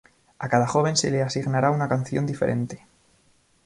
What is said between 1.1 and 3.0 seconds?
le asignará una canción diferente.